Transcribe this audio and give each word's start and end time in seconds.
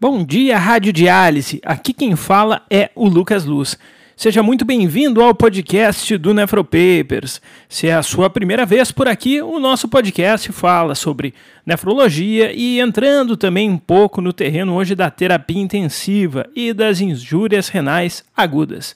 Bom 0.00 0.22
dia, 0.22 0.58
Rádio 0.58 0.92
Diálise. 0.92 1.60
Aqui 1.64 1.92
quem 1.92 2.14
fala 2.14 2.62
é 2.70 2.90
o 2.94 3.08
Lucas 3.08 3.44
Luz. 3.44 3.78
Seja 4.16 4.42
muito 4.42 4.64
bem-vindo 4.64 5.20
ao 5.20 5.34
podcast 5.34 6.16
do 6.16 6.32
Nefropapers. 6.32 7.40
Se 7.68 7.88
é 7.88 7.94
a 7.94 8.02
sua 8.02 8.30
primeira 8.30 8.64
vez 8.64 8.92
por 8.92 9.08
aqui, 9.08 9.42
o 9.42 9.58
nosso 9.58 9.88
podcast 9.88 10.52
fala 10.52 10.94
sobre 10.94 11.34
nefrologia 11.66 12.52
e 12.52 12.78
entrando 12.78 13.36
também 13.36 13.68
um 13.68 13.76
pouco 13.76 14.20
no 14.20 14.32
terreno 14.32 14.74
hoje 14.74 14.94
da 14.94 15.10
terapia 15.10 15.60
intensiva 15.60 16.46
e 16.54 16.72
das 16.72 17.00
injúrias 17.00 17.68
renais 17.68 18.24
agudas. 18.36 18.94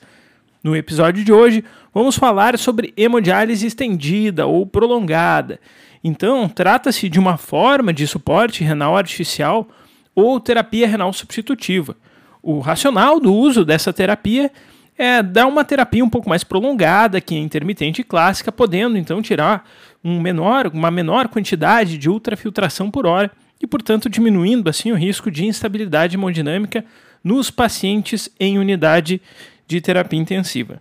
No 0.63 0.75
episódio 0.75 1.25
de 1.25 1.33
hoje, 1.33 1.65
vamos 1.95 2.17
falar 2.17 2.59
sobre 2.59 2.93
hemodiálise 2.97 3.67
estendida 3.67 4.47
ou 4.47 4.67
prolongada. 4.67 5.61
Então, 6.03 6.49
trata-se 6.49 7.09
de 7.09 7.19
uma 7.19 7.37
forma 7.37 7.93
de 7.93 8.07
suporte 8.07 8.65
renal 8.65 8.97
artificial 8.97 9.69
ou 10.15 10.41
terapia 10.41 10.89
renal 10.89 11.13
substitutiva. 11.13 11.97
O 12.43 12.59
racional 12.59 13.21
do 13.21 13.33
uso 13.33 13.65
dessa 13.65 13.93
terapia 13.93 14.51
é 14.97 15.23
dar 15.23 15.47
uma 15.47 15.65
terapia 15.65 16.05
um 16.05 16.11
pouco 16.11 16.29
mais 16.29 16.43
prolongada 16.43 17.21
que 17.21 17.37
a 17.37 17.39
intermitente 17.39 18.03
clássica, 18.03 18.51
podendo 18.51 18.99
então 18.99 19.23
tirar 19.23 19.65
um 20.03 20.21
menor, 20.21 20.69
uma 20.75 20.91
menor 20.91 21.29
quantidade 21.29 21.97
de 21.97 22.11
ultrafiltração 22.11 22.91
por 22.91 23.07
hora 23.07 23.31
e, 23.63 23.67
portanto, 23.67 24.11
diminuindo 24.11 24.69
assim 24.69 24.91
o 24.91 24.97
risco 24.97 25.31
de 25.31 25.47
instabilidade 25.47 26.17
hemodinâmica 26.17 26.85
nos 27.23 27.49
pacientes 27.49 28.29
em 28.41 28.59
unidade 28.59 29.21
de 29.69 29.81
terapia 29.81 30.19
intensiva. 30.19 30.81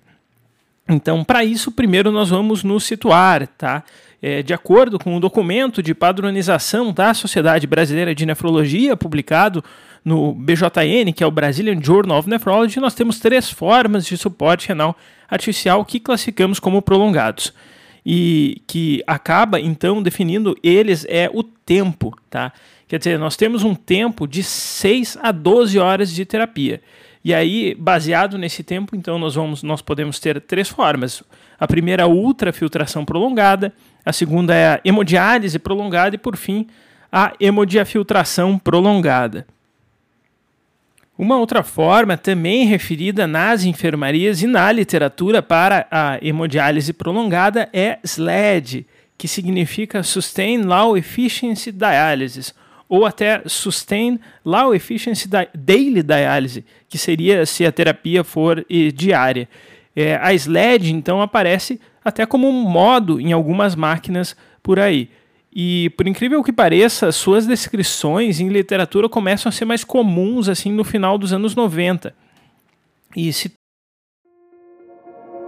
Então, 0.89 1.23
para 1.23 1.43
isso, 1.43 1.71
primeiro 1.71 2.11
nós 2.11 2.29
vamos 2.29 2.63
nos 2.63 2.85
situar, 2.85 3.45
tá? 3.45 3.83
É, 4.21 4.41
de 4.41 4.53
acordo 4.53 4.97
com 4.97 5.15
o 5.15 5.19
documento 5.19 5.83
de 5.83 5.93
padronização 5.93 6.91
da 6.93 7.13
Sociedade 7.13 7.67
Brasileira 7.67 8.15
de 8.15 8.25
Nefrologia, 8.25 8.95
publicado 8.95 9.63
no 10.03 10.33
BJN, 10.33 11.11
que 11.13 11.23
é 11.23 11.27
o 11.27 11.31
Brazilian 11.31 11.79
Journal 11.83 12.17
of 12.17 12.29
Nephrology, 12.29 12.79
nós 12.79 12.95
temos 12.95 13.19
três 13.19 13.51
formas 13.51 14.05
de 14.05 14.17
suporte 14.17 14.69
renal 14.69 14.95
artificial 15.29 15.83
que 15.83 15.99
classificamos 15.99 16.59
como 16.59 16.81
prolongados. 16.81 17.53
E 18.05 18.61
que 18.65 19.03
acaba, 19.05 19.59
então, 19.59 20.01
definindo 20.01 20.55
eles 20.63 21.05
é 21.09 21.29
o 21.31 21.43
tempo, 21.43 22.17
tá? 22.29 22.53
Quer 22.87 22.99
dizer, 22.99 23.19
nós 23.19 23.35
temos 23.35 23.63
um 23.63 23.75
tempo 23.75 24.25
de 24.25 24.41
6 24.41 25.17
a 25.21 25.33
12 25.33 25.77
horas 25.77 26.09
de 26.09 26.23
terapia. 26.23 26.81
E 27.27 27.33
aí, 27.33 27.75
baseado 27.75 28.37
nesse 28.37 28.63
tempo, 28.63 28.95
então 28.95 29.19
nós 29.19 29.35
vamos 29.35 29.61
nós 29.61 29.81
podemos 29.81 30.17
ter 30.17 30.39
três 30.39 30.69
formas. 30.69 31.21
A 31.59 31.67
primeira 31.67 32.03
a 32.03 32.07
ultrafiltração 32.07 33.03
prolongada, 33.03 33.73
a 34.05 34.13
segunda 34.13 34.55
é 34.55 34.67
a 34.69 34.81
hemodiálise 34.85 35.59
prolongada 35.59 36.15
e 36.15 36.17
por 36.17 36.37
fim, 36.37 36.67
a 37.11 37.33
hemodiafiltração 37.37 38.57
prolongada. 38.57 39.45
Uma 41.17 41.35
outra 41.35 41.63
forma, 41.63 42.15
também 42.15 42.65
referida 42.65 43.27
nas 43.27 43.65
enfermarias 43.65 44.41
e 44.41 44.47
na 44.47 44.71
literatura 44.71 45.41
para 45.41 45.85
a 45.91 46.17
hemodiálise 46.21 46.93
prolongada, 46.93 47.67
é 47.73 47.99
SLED, 48.05 48.87
que 49.17 49.27
significa 49.27 50.01
Sustained 50.01 50.65
Low 50.65 50.97
Efficiency 50.97 51.73
Dialysis, 51.73 52.55
ou 52.89 53.05
até 53.05 53.41
Sustain 53.45 54.19
Low 54.45 54.73
Efficiency 54.73 55.27
Daily 55.53 56.01
Dialysis, 56.01 56.63
que 56.87 56.97
seria 56.97 57.45
se 57.45 57.65
a 57.65 57.71
terapia 57.71 58.23
for 58.23 58.65
diária. 58.93 59.47
É, 59.95 60.15
a 60.21 60.33
SLED, 60.33 60.93
então, 60.93 61.21
aparece 61.21 61.81
até 62.03 62.25
como 62.25 62.47
um 62.47 62.61
modo 62.63 63.19
em 63.19 63.33
algumas 63.33 63.75
máquinas 63.75 64.35
por 64.61 64.79
aí. 64.79 65.09
E, 65.51 65.89
por 65.97 66.07
incrível 66.07 66.43
que 66.43 66.53
pareça, 66.53 67.11
suas 67.11 67.47
descrições 67.47 68.39
em 68.39 68.47
literatura 68.47 69.09
começam 69.09 69.49
a 69.49 69.51
ser 69.51 69.65
mais 69.65 69.83
comuns 69.83 70.47
assim 70.47 70.71
no 70.71 70.83
final 70.83 71.17
dos 71.17 71.33
anos 71.33 71.55
90. 71.55 72.13
E 73.15 73.33
se 73.33 73.51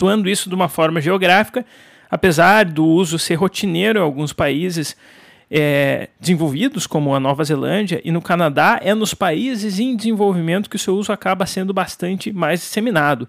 Atuando 0.00 0.30
isso 0.30 0.48
de 0.48 0.54
uma 0.54 0.66
forma 0.66 0.98
geográfica, 0.98 1.62
apesar 2.10 2.64
do 2.64 2.86
uso 2.86 3.18
ser 3.18 3.34
rotineiro 3.34 3.98
em 3.98 4.02
alguns 4.02 4.32
países 4.32 4.96
é, 5.50 6.08
desenvolvidos, 6.18 6.86
como 6.86 7.14
a 7.14 7.20
Nova 7.20 7.44
Zelândia 7.44 8.00
e 8.02 8.10
no 8.10 8.22
Canadá, 8.22 8.80
é 8.82 8.94
nos 8.94 9.12
países 9.12 9.78
em 9.78 9.94
desenvolvimento 9.94 10.70
que 10.70 10.76
o 10.76 10.78
seu 10.78 10.96
uso 10.96 11.12
acaba 11.12 11.44
sendo 11.44 11.74
bastante 11.74 12.32
mais 12.32 12.60
disseminado. 12.60 13.28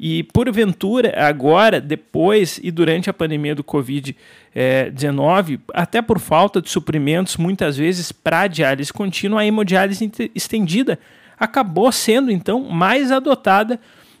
E 0.00 0.22
porventura, 0.22 1.12
agora, 1.14 1.78
depois 1.78 2.58
e 2.62 2.70
durante 2.70 3.10
a 3.10 3.12
pandemia 3.12 3.54
do 3.54 3.62
Covid-19, 3.62 4.14
é, 4.54 5.60
até 5.74 6.00
por 6.00 6.18
falta 6.18 6.62
de 6.62 6.70
suprimentos, 6.70 7.36
muitas 7.36 7.76
vezes 7.76 8.12
para 8.12 8.46
diálise 8.46 8.90
contínua, 8.90 9.42
a 9.42 9.46
hemodiálise 9.46 10.10
estendida 10.34 10.98
acabou 11.38 11.92
sendo 11.92 12.30
então 12.30 12.62
mais 12.62 13.12
adotada 13.12 13.78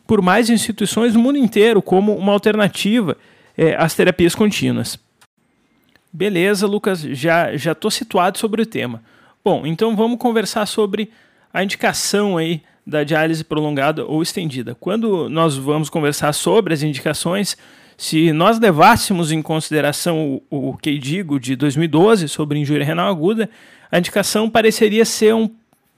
por 0.08 0.22
mais 0.22 0.48
instituições 0.48 1.12
no 1.12 1.20
mundo 1.20 1.36
inteiro 1.36 1.82
como 1.82 2.16
uma 2.16 2.32
alternativa 2.32 3.14
é, 3.56 3.76
às 3.76 3.94
terapias 3.94 4.34
contínuas. 4.34 4.98
Beleza, 6.10 6.66
Lucas, 6.66 7.02
já 7.02 7.54
já 7.54 7.72
estou 7.72 7.90
situado 7.90 8.38
sobre 8.38 8.62
o 8.62 8.66
tema. 8.66 9.02
Bom, 9.44 9.66
então 9.66 9.94
vamos 9.94 10.18
conversar 10.18 10.64
sobre 10.64 11.10
a 11.52 11.62
indicação 11.62 12.38
aí 12.38 12.62
da 12.86 13.04
diálise 13.04 13.44
prolongada 13.44 14.02
ou 14.06 14.22
estendida. 14.22 14.74
Quando 14.80 15.28
nós 15.28 15.58
vamos 15.58 15.90
conversar 15.90 16.32
sobre 16.32 16.72
as 16.72 16.82
indicações, 16.82 17.54
se 17.94 18.32
nós 18.32 18.58
levássemos 18.58 19.30
em 19.30 19.42
consideração 19.42 20.40
o, 20.50 20.70
o 20.70 20.76
que 20.78 20.96
digo 20.96 21.38
de 21.38 21.54
2012 21.54 22.28
sobre 22.28 22.58
injúria 22.58 22.86
renal 22.86 23.08
aguda, 23.10 23.50
a 23.92 23.98
indicação 23.98 24.48
pareceria 24.48 25.04
ser 25.04 25.34
um 25.34 25.50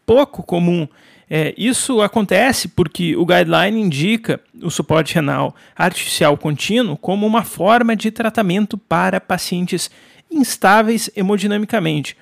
pouco 0.04 0.42
comum. 0.42 0.88
É, 1.32 1.54
isso 1.56 2.02
acontece 2.02 2.66
porque 2.66 3.14
o 3.14 3.24
guideline 3.24 3.80
indica 3.80 4.41
o 4.60 4.68
suporte 4.68 5.14
renal 5.14 5.54
artificial 5.76 6.36
contínuo 6.36 6.96
como 6.96 7.24
uma 7.24 7.44
forma 7.44 7.94
de 7.94 8.10
tratamento 8.10 8.76
para 8.76 9.20
pacientes 9.20 9.88
instáveis 10.28 11.08
hemodinamicamente 11.14 12.16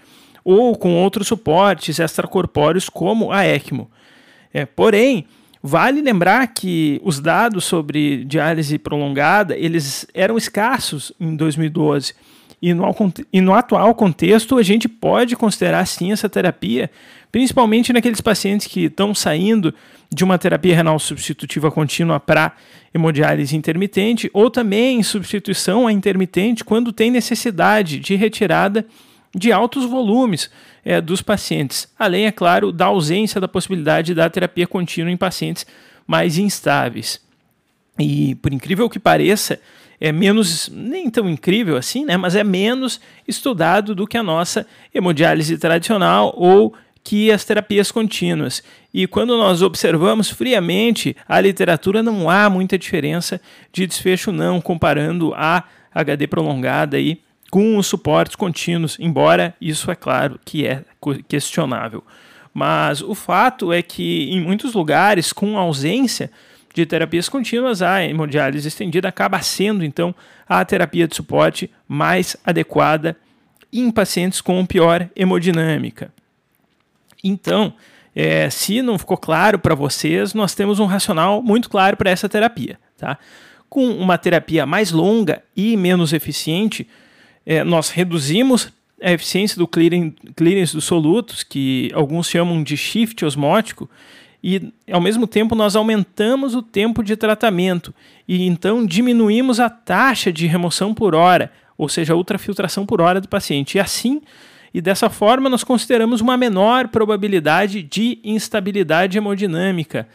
ou 0.45 0.77
com 0.77 0.95
outros 0.95 1.27
suportes 1.27 1.99
extracorpóreos 1.99 2.91
como 2.91 3.33
a 3.33 3.47
ECMO. 3.47 3.91
É, 4.53 4.67
porém, 4.67 5.25
vale 5.63 6.03
lembrar 6.03 6.47
que 6.49 7.01
os 7.03 7.19
dados 7.19 7.65
sobre 7.65 8.27
diálise 8.27 8.79
prolongada 8.79 9.57
eles 9.57 10.07
eram 10.13 10.37
escassos 10.37 11.13
em 11.19 11.35
2012 11.35 12.15
e 12.61 12.75
no, 12.75 12.85
e 13.33 13.41
no 13.41 13.55
atual 13.55 13.95
contexto 13.95 14.59
a 14.59 14.63
gente 14.63 14.89
pode 14.89 15.37
considerar 15.37 15.87
sim 15.87 16.13
essa 16.13 16.29
terapia, 16.29 16.91
principalmente 17.31 17.93
naqueles 17.93 18.21
pacientes 18.21 18.67
que 18.67 18.85
estão 18.85 19.15
saindo 19.15 19.73
de 20.13 20.25
uma 20.25 20.39
terapia 20.39 20.75
renal 20.75 20.99
substitutiva 20.99 21.71
contínua 21.71 22.19
para 22.19 22.53
hemodiálise 22.93 23.57
intermitente 23.57 24.31
ou 24.33 24.51
também 24.51 24.99
em 24.99 25.03
substituição 25.03 25.87
a 25.87 25.93
intermitente 25.93 26.65
quando 26.65 26.93
tem 26.93 27.11
necessidade 27.11 27.99
de 28.01 28.17
retirada 28.17 28.85
de 29.35 29.53
altos 29.53 29.85
volumes 29.85 30.51
é, 30.85 31.01
dos 31.01 31.21
pacientes, 31.21 31.87
além, 31.99 32.27
é 32.27 32.33
claro, 32.33 32.73
da 32.73 32.87
ausência 32.87 33.41
da 33.41 33.47
possibilidade 33.47 34.15
da 34.15 34.29
terapia 34.31 34.67
contínua 34.67 35.13
em 35.13 35.17
pacientes 35.17 35.67
mais 36.07 36.39
instáveis. 36.39 37.21
E, 37.99 38.37
por 38.37 38.55
incrível 38.55 38.89
que 38.89 38.99
pareça, 38.99 39.61
é 40.01 40.13
menos, 40.13 40.69
nem 40.73 41.11
tão 41.11 41.29
incrível 41.29 41.77
assim, 41.77 42.05
né, 42.05 42.17
mas 42.17 42.35
é 42.35 42.45
menos 42.45 43.01
estudado 43.27 43.95
do 43.95 44.07
que 44.07 44.17
a 44.17 44.23
nossa 44.23 44.67
hemodiálise 44.95 45.59
tradicional 45.59 46.33
ou 46.37 46.75
que 47.03 47.33
as 47.33 47.45
terapias 47.45 47.91
contínuas. 47.91 48.63
E 48.93 49.07
quando 49.07 49.37
nós 49.37 49.63
observamos 49.63 50.31
friamente 50.31 51.17
a 51.27 51.41
literatura, 51.41 52.03
não 52.03 52.29
há 52.29 52.51
muita 52.51 52.79
diferença 52.79 53.41
de 53.73 53.87
desfecho 53.87 54.31
não, 54.31 54.61
comparando 54.61 55.33
a 55.35 55.65
HD 55.95 56.27
prolongada 56.27 56.97
aí 56.97 57.21
com 57.51 57.77
os 57.79 57.87
suportes 57.87 58.37
contínuos, 58.37 58.97
embora 59.01 59.55
isso 59.61 59.91
é 59.91 59.95
claro 59.95 60.39
que 60.45 60.67
é 60.67 60.85
questionável. 61.27 62.05
Mas 62.53 63.01
o 63.01 63.15
fato 63.15 63.73
é 63.73 63.81
que 63.83 64.31
em 64.31 64.41
muitos 64.41 64.75
lugares, 64.75 65.33
com 65.33 65.57
ausência 65.57 66.31
de 66.75 66.87
terapias 66.87 67.29
contínuas, 67.29 67.83
a 67.83 68.05
hemodiálise 68.05 68.69
estendida 68.69 69.09
acaba 69.09 69.41
sendo, 69.43 69.85
então, 69.85 70.15
a 70.49 70.65
terapia 70.65 71.07
de 71.09 71.17
suporte 71.17 71.71
mais 71.87 72.37
adequada 72.45 73.17
em 73.73 73.91
pacientes 73.91 74.41
com 74.41 74.65
pior 74.65 75.09
hemodinâmica. 75.15 76.13
Então, 77.23 77.75
é, 78.15 78.49
se 78.51 78.83
não 78.83 78.99
ficou 78.99 79.17
claro 79.17 79.59
para 79.59 79.75
vocês, 79.75 80.35
nós 80.35 80.55
temos 80.55 80.79
um 80.79 80.87
racional 80.87 81.43
muito 81.43 81.69
claro 81.69 81.97
para 81.97 82.11
essa 82.11 82.29
terapia. 82.29 82.79
Tá? 82.97 83.19
Com 83.69 83.91
uma 83.91 84.17
terapia 84.17 84.65
mais 84.65 84.91
longa 84.91 85.43
e 85.57 85.77
menos 85.77 86.13
eficiente, 86.13 86.89
é, 87.45 87.63
nós 87.63 87.91
reduzimos 87.91 88.73
a 89.03 89.13
eficiência 89.13 89.57
do 89.57 89.69
clearance 89.69 90.75
dos 90.75 90.85
solutos, 90.85 91.43
que 91.43 91.91
alguns 91.95 92.29
chamam 92.29 92.63
de 92.63 92.77
shift 92.77 93.25
osmótico, 93.25 93.89
e 94.43 94.73
ao 94.91 95.01
mesmo 95.01 95.27
tempo 95.27 95.55
nós 95.55 95.75
aumentamos 95.75 96.55
o 96.55 96.63
tempo 96.63 97.03
de 97.03 97.17
tratamento 97.17 97.93
e 98.27 98.47
então 98.47 98.87
diminuímos 98.87 99.59
a 99.59 99.69
taxa 99.69 100.33
de 100.33 100.47
remoção 100.47 100.95
por 100.95 101.15
hora, 101.15 101.51
ou 101.77 101.89
seja, 101.89 102.13
a 102.13 102.17
ultrafiltração 102.17 102.87
por 102.87 103.01
hora 103.01 103.21
do 103.21 103.29
paciente. 103.29 103.77
E 103.77 103.81
assim, 103.81 104.23
e 104.73 104.81
dessa 104.81 105.09
forma, 105.09 105.49
nós 105.49 105.65
consideramos 105.65 106.21
uma 106.21 106.37
menor 106.37 106.89
probabilidade 106.89 107.83
de 107.83 108.19
instabilidade 108.23 109.17
hemodinâmica 109.17 110.07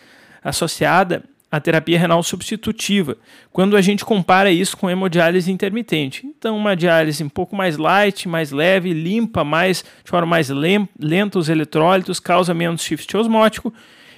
associada 0.44 1.24
à 1.52 1.60
terapia 1.60 2.00
renal 2.00 2.24
substitutiva, 2.24 3.18
quando 3.52 3.78
a 3.78 3.82
gente 3.82 4.04
compara 4.04 4.52
isso 4.52 4.76
com 4.76 4.90
hemodiálise 4.90 5.52
intermitente. 5.52 6.26
Então, 6.26 6.58
uma 6.58 6.76
diálise 6.76 7.24
um 7.24 7.30
pouco 7.30 7.56
mais 7.56 7.78
light, 7.78 8.28
mais 8.28 8.52
leve, 8.52 8.94
limpa, 8.94 9.44
mais 9.44 9.84
de 10.04 10.10
forma 10.10 10.28
mais 10.28 10.50
lenta 10.50 11.38
os 11.38 11.50
eletrólitos, 11.50 12.20
causa 12.20 12.54
menos 12.54 12.82
shift 12.84 13.16
osmótico 13.16 13.74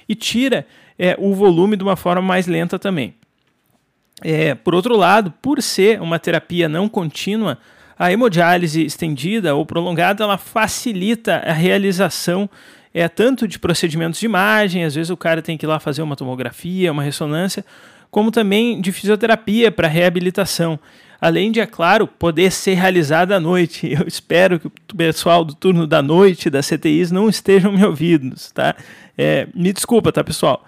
e 0.08 0.14
tira 0.14 0.66
é, 0.98 1.16
o 1.18 1.34
volume 1.34 1.76
de 1.76 1.82
uma 1.82 1.96
forma 1.96 2.22
mais 2.22 2.46
lenta 2.46 2.78
também. 2.78 3.14
É, 4.22 4.54
por 4.54 4.74
outro 4.74 4.96
lado, 4.96 5.32
por 5.42 5.62
ser 5.62 6.00
uma 6.00 6.18
terapia 6.18 6.68
não 6.68 6.88
contínua, 6.88 7.58
a 7.98 8.12
hemodiálise 8.12 8.84
estendida 8.84 9.54
ou 9.54 9.64
prolongada 9.64 10.24
ela 10.24 10.38
facilita 10.38 11.36
a 11.36 11.52
realização 11.52 12.48
é, 12.92 13.08
tanto 13.08 13.46
de 13.46 13.58
procedimentos 13.58 14.18
de 14.18 14.24
imagem, 14.24 14.84
às 14.84 14.94
vezes 14.94 15.10
o 15.10 15.16
cara 15.18 15.42
tem 15.42 15.58
que 15.58 15.66
ir 15.66 15.68
lá 15.68 15.78
fazer 15.78 16.00
uma 16.00 16.16
tomografia, 16.16 16.90
uma 16.90 17.02
ressonância, 17.02 17.62
como 18.10 18.30
também 18.30 18.80
de 18.80 18.90
fisioterapia 18.90 19.70
para 19.70 19.86
reabilitação. 19.86 20.78
Além 21.20 21.50
de, 21.50 21.60
é 21.60 21.66
claro, 21.66 22.06
poder 22.06 22.50
ser 22.52 22.74
realizada 22.74 23.36
à 23.36 23.40
noite. 23.40 23.86
Eu 23.92 24.06
espero 24.06 24.60
que 24.60 24.66
o 24.66 24.96
pessoal 24.96 25.44
do 25.44 25.54
turno 25.54 25.86
da 25.86 26.02
noite 26.02 26.50
da 26.50 26.60
CTIs 26.60 27.10
não 27.10 27.28
estejam 27.28 27.72
me 27.72 27.84
ouvindo, 27.84 28.34
tá? 28.52 28.74
É, 29.16 29.48
me 29.54 29.72
desculpa, 29.72 30.12
tá, 30.12 30.22
pessoal? 30.22 30.64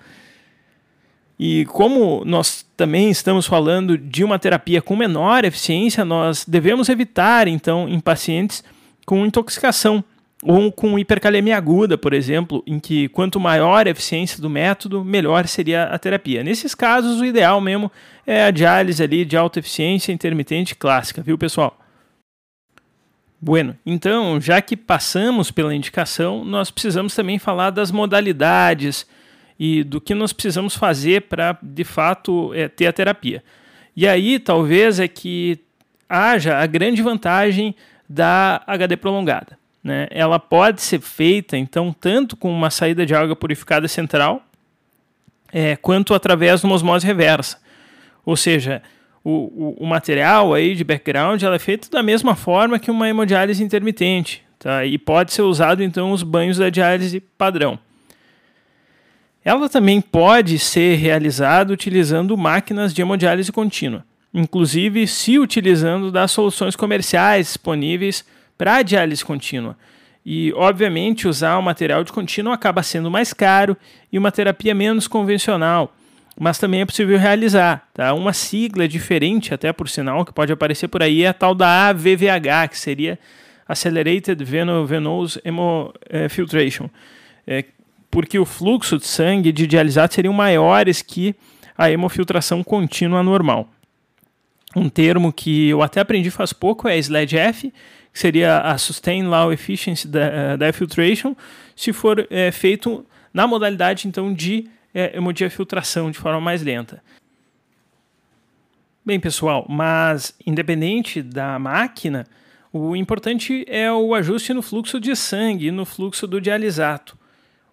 E 1.38 1.64
como 1.66 2.24
nós 2.24 2.66
também 2.76 3.10
estamos 3.10 3.46
falando 3.46 3.96
de 3.96 4.24
uma 4.24 4.38
terapia 4.38 4.82
com 4.82 4.96
menor 4.96 5.44
eficiência, 5.44 6.04
nós 6.04 6.44
devemos 6.44 6.88
evitar, 6.88 7.46
então, 7.46 7.88
em 7.88 8.00
pacientes 8.00 8.64
com 9.06 9.24
intoxicação 9.24 10.02
ou 10.42 10.70
com 10.70 10.98
hipercalemia 10.98 11.56
aguda, 11.56 11.98
por 11.98 12.12
exemplo, 12.12 12.62
em 12.66 12.78
que 12.78 13.08
quanto 13.08 13.40
maior 13.40 13.86
a 13.86 13.90
eficiência 13.90 14.40
do 14.40 14.48
método, 14.48 15.04
melhor 15.04 15.46
seria 15.48 15.84
a 15.84 15.98
terapia. 15.98 16.44
Nesses 16.44 16.74
casos, 16.74 17.20
o 17.20 17.24
ideal 17.24 17.60
mesmo 17.60 17.90
é 18.26 18.44
a 18.44 18.50
diálise 18.50 19.02
ali 19.02 19.24
de 19.24 19.36
alta 19.36 19.58
eficiência 19.58 20.12
intermitente 20.12 20.76
clássica, 20.76 21.22
viu, 21.22 21.36
pessoal? 21.36 21.76
Bueno, 23.40 23.76
então, 23.86 24.40
já 24.40 24.60
que 24.60 24.76
passamos 24.76 25.50
pela 25.50 25.74
indicação, 25.74 26.44
nós 26.44 26.70
precisamos 26.70 27.14
também 27.14 27.38
falar 27.38 27.70
das 27.70 27.90
modalidades 27.90 29.06
e 29.58 29.82
do 29.82 30.00
que 30.00 30.14
nós 30.14 30.32
precisamos 30.32 30.74
fazer 30.74 31.22
para, 31.22 31.58
de 31.62 31.84
fato, 31.84 32.52
é, 32.54 32.68
ter 32.68 32.86
a 32.86 32.92
terapia. 32.92 33.42
E 33.96 34.06
aí, 34.06 34.38
talvez, 34.38 35.00
é 35.00 35.08
que 35.08 35.58
haja 36.08 36.58
a 36.58 36.66
grande 36.66 37.02
vantagem 37.02 37.74
da 38.08 38.62
HD 38.66 38.96
prolongada. 38.96 39.58
Né? 39.82 40.08
Ela 40.10 40.38
pode 40.38 40.82
ser 40.82 41.00
feita, 41.00 41.56
então, 41.56 41.94
tanto 41.98 42.36
com 42.36 42.52
uma 42.52 42.70
saída 42.70 43.06
de 43.06 43.14
água 43.14 43.36
purificada 43.36 43.88
central, 43.88 44.42
é, 45.52 45.76
quanto 45.76 46.14
através 46.14 46.60
de 46.60 46.66
uma 46.66 46.74
osmose 46.74 47.06
reversa. 47.06 47.58
Ou 48.24 48.36
seja, 48.36 48.82
o, 49.24 49.30
o, 49.30 49.84
o, 49.84 49.86
material 49.86 50.52
aí 50.52 50.74
de 50.74 50.84
background 50.84 51.42
ela 51.42 51.56
é 51.56 51.58
feito 51.58 51.90
da 51.90 52.02
mesma 52.02 52.34
forma 52.34 52.78
que 52.78 52.90
uma 52.90 53.08
hemodiálise 53.08 53.62
intermitente. 53.62 54.42
Tá? 54.58 54.84
E 54.84 54.98
pode 54.98 55.32
ser 55.32 55.42
usado, 55.42 55.82
então, 55.82 56.12
os 56.12 56.22
banhos 56.22 56.58
da 56.58 56.68
diálise 56.68 57.20
padrão. 57.20 57.78
Ela 59.44 59.68
também 59.68 60.00
pode 60.00 60.58
ser 60.58 60.96
realizada 60.96 61.72
utilizando 61.72 62.36
máquinas 62.36 62.92
de 62.92 63.00
hemodiálise 63.00 63.50
contínua, 63.50 64.04
inclusive 64.34 65.06
se 65.06 65.38
utilizando 65.38 66.10
das 66.12 66.32
soluções 66.32 66.76
comerciais 66.76 67.46
disponíveis 67.46 68.26
para 68.58 68.76
a 68.76 68.82
diálise 68.82 69.24
contínua. 69.24 69.76
E, 70.26 70.52
obviamente, 70.54 71.26
usar 71.26 71.56
o 71.56 71.62
material 71.62 72.04
de 72.04 72.12
contínuo 72.12 72.52
acaba 72.52 72.82
sendo 72.82 73.10
mais 73.10 73.32
caro 73.32 73.76
e 74.12 74.18
uma 74.18 74.30
terapia 74.30 74.74
menos 74.74 75.08
convencional, 75.08 75.94
mas 76.38 76.58
também 76.58 76.82
é 76.82 76.84
possível 76.84 77.18
realizar. 77.18 77.88
Tá? 77.94 78.12
Uma 78.12 78.34
sigla 78.34 78.86
diferente, 78.86 79.54
até 79.54 79.72
por 79.72 79.88
sinal, 79.88 80.24
que 80.26 80.32
pode 80.34 80.52
aparecer 80.52 80.88
por 80.88 81.02
aí, 81.02 81.22
é 81.22 81.28
a 81.28 81.32
tal 81.32 81.54
da 81.54 81.88
AVVH, 81.88 82.68
que 82.70 82.78
seria 82.78 83.18
Accelerated 83.66 84.44
Venous 84.44 85.38
Hemofiltration, 85.44 86.90
é, 87.46 87.64
porque 88.10 88.38
o 88.38 88.44
fluxo 88.44 88.98
de 88.98 89.06
sangue 89.06 89.52
de 89.52 89.66
dialisado 89.66 90.12
seriam 90.12 90.34
maiores 90.34 91.00
que 91.00 91.34
a 91.76 91.90
hemofiltração 91.90 92.64
contínua 92.64 93.22
normal. 93.22 93.68
Um 94.74 94.88
termo 94.88 95.32
que 95.32 95.68
eu 95.68 95.82
até 95.82 96.00
aprendi 96.00 96.30
faz 96.30 96.52
pouco 96.52 96.88
é 96.88 96.98
SLED-F, 96.98 97.72
que 98.12 98.18
seria 98.18 98.60
a 98.60 98.76
Sustain 98.78 99.24
Low 99.24 99.52
Efficiency 99.52 100.08
da, 100.08 100.20
eh, 100.20 100.56
da 100.56 100.72
Filtration, 100.72 101.36
se 101.76 101.92
for 101.92 102.26
é, 102.30 102.50
feito 102.50 103.06
na 103.32 103.46
modalidade 103.46 104.08
então 104.08 104.32
de 104.32 104.68
é, 104.94 105.16
hemodiafiltração 105.16 106.10
de 106.10 106.18
forma 106.18 106.40
mais 106.40 106.62
lenta. 106.62 107.02
Bem, 109.04 109.20
pessoal, 109.20 109.64
mas 109.68 110.34
independente 110.46 111.22
da 111.22 111.58
máquina, 111.58 112.26
o 112.72 112.94
importante 112.94 113.64
é 113.66 113.90
o 113.90 114.14
ajuste 114.14 114.52
no 114.52 114.60
fluxo 114.60 115.00
de 115.00 115.14
sangue 115.16 115.70
no 115.70 115.84
fluxo 115.84 116.26
do 116.26 116.40
dialisato 116.40 117.16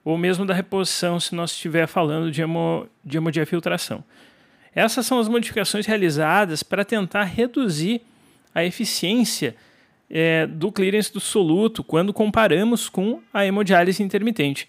ou 0.05 0.19
mesmo 0.19 0.45
da 0.45 0.53
reposição, 0.53 1.19
se 1.19 1.33
nós 1.33 1.49
estiver 1.49 1.87
falando 1.87 2.31
de, 2.31 2.43
hemo, 2.43 2.87
de 3.03 3.17
hemodiafiltração. 3.17 4.03
Essas 4.73 5.07
são 5.07 5.19
as 5.19 5.27
modificações 5.27 5.87
realizadas 5.87 6.61
para 6.61 6.85
tentar 6.85 7.23
reduzir 7.23 8.01
a 8.53 8.63
eficiência 8.63 9.55
é, 10.09 10.45
do 10.45 10.71
clearance 10.71 11.11
do 11.11 11.19
soluto 11.19 11.83
quando 11.83 12.13
comparamos 12.13 12.89
com 12.89 13.21
a 13.33 13.45
hemodiálise 13.45 14.01
intermitente. 14.03 14.67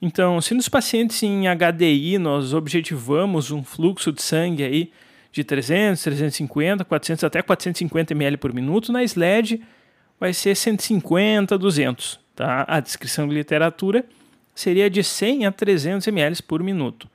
Então, 0.00 0.40
se 0.40 0.54
nos 0.54 0.68
pacientes 0.68 1.22
em 1.22 1.44
HDI 1.48 2.18
nós 2.18 2.52
objetivamos 2.52 3.50
um 3.50 3.62
fluxo 3.62 4.12
de 4.12 4.22
sangue 4.22 4.62
aí 4.62 4.92
de 5.32 5.42
300, 5.42 6.02
350, 6.02 6.84
400 6.84 7.24
até 7.24 7.42
450 7.42 8.12
ml 8.12 8.36
por 8.36 8.52
minuto, 8.52 8.92
na 8.92 9.02
SLED 9.02 9.60
vai 10.20 10.32
ser 10.32 10.54
150, 10.54 11.58
200. 11.58 12.20
Tá? 12.36 12.64
A 12.68 12.80
descrição 12.80 13.26
de 13.26 13.34
literatura 13.34 14.04
seria 14.54 14.88
de 14.88 15.02
100 15.02 15.46
a 15.46 15.52
300 15.52 16.06
ml 16.06 16.42
por 16.42 16.62
minuto. 16.62 17.08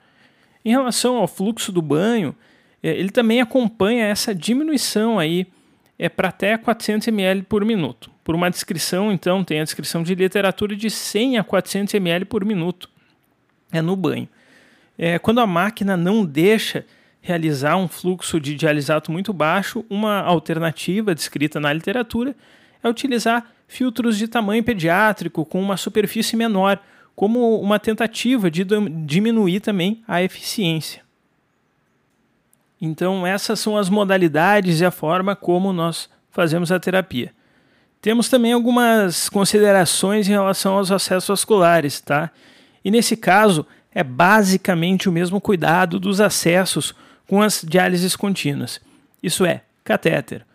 Em 0.66 0.72
relação 0.72 1.16
ao 1.16 1.28
fluxo 1.28 1.72
do 1.72 1.82
banho, 1.82 2.36
é, 2.84 2.90
ele 2.90 3.10
também 3.10 3.40
acompanha 3.40 4.06
essa 4.06 4.36
diminuição 4.36 5.18
aí 5.18 5.48
é 6.00 6.08
para 6.08 6.30
até 6.30 6.58
400 6.58 7.10
ml 7.10 7.44
por 7.44 7.66
minuto. 7.66 8.10
Por 8.24 8.34
uma 8.34 8.50
descrição, 8.50 9.12
então, 9.12 9.44
tem 9.44 9.60
a 9.60 9.64
descrição 9.64 10.02
de 10.02 10.16
literatura 10.16 10.74
de 10.76 10.90
100 10.90 11.38
a 11.38 11.44
400 11.44 11.94
ml 11.94 12.26
por 12.26 12.46
minuto 12.46 12.90
é 13.72 13.82
no 13.82 13.96
banho. 13.96 14.28
É, 14.98 15.20
quando 15.20 15.40
a 15.40 15.48
máquina 15.48 15.96
não 15.96 16.26
deixa 16.26 16.86
realizar 17.22 17.76
um 17.76 17.88
fluxo 17.88 18.40
de 18.40 18.56
dialisato 18.56 19.12
muito 19.12 19.34
baixo, 19.34 19.86
uma 19.90 20.22
alternativa 20.22 21.14
descrita 21.14 21.60
na 21.60 21.72
literatura 21.72 22.36
é 22.82 22.88
utilizar 22.88 23.52
filtros 23.68 24.18
de 24.18 24.28
tamanho 24.28 24.64
pediátrico 24.64 25.46
com 25.46 25.62
uma 25.62 25.78
superfície 25.78 26.36
menor, 26.36 26.80
como 27.16 27.60
uma 27.60 27.78
tentativa 27.78 28.50
de 28.50 28.66
diminuir 29.06 29.60
também 29.60 30.02
a 30.08 30.24
eficiência. 30.24 31.02
Então, 32.82 33.26
essas 33.26 33.60
são 33.60 33.78
as 33.78 33.90
modalidades 33.90 34.80
e 34.80 34.86
a 34.86 34.92
forma 34.92 35.36
como 35.36 35.74
nós 35.74 36.10
fazemos 36.32 36.72
a 36.72 36.80
terapia. 36.80 37.34
Temos 38.02 38.30
também 38.30 38.54
algumas 38.54 39.28
considerações 39.28 40.28
em 40.28 40.32
relação 40.32 40.76
aos 40.76 40.92
acessos 40.92 41.28
vasculares, 41.28 42.00
tá? 42.00 42.32
E 42.84 42.90
nesse 42.90 43.18
caso, 43.18 43.66
é 43.94 44.04
basicamente 44.04 45.10
o 45.10 45.12
mesmo 45.12 45.42
cuidado 45.42 46.00
dos 46.00 46.22
acessos 46.22 46.94
com 47.28 47.42
as 47.42 47.66
diálises 47.68 48.16
contínuas. 48.16 48.80
Isso 49.22 49.46
é, 49.46 49.64
catéter. 49.84 50.46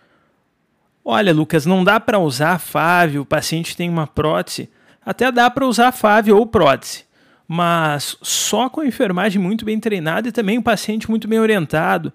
Olha, 1.04 1.34
Lucas, 1.34 1.66
não 1.66 1.84
dá 1.84 2.00
para 2.00 2.18
usar 2.18 2.58
FAV, 2.58 3.18
o 3.18 3.26
paciente 3.26 3.76
tem 3.76 3.90
uma 3.90 4.06
prótese 4.06 4.70
até 5.04 5.30
dá 5.30 5.50
para 5.50 5.66
usar 5.66 5.92
FAV 5.92 6.30
ou 6.32 6.46
prótese. 6.46 7.04
Mas 7.46 8.16
só 8.22 8.68
com 8.68 8.80
a 8.80 8.86
enfermagem 8.86 9.40
muito 9.40 9.64
bem 9.64 9.78
treinada 9.78 10.28
e 10.28 10.32
também 10.32 10.58
o 10.58 10.62
paciente 10.62 11.10
muito 11.10 11.28
bem 11.28 11.38
orientado, 11.38 12.12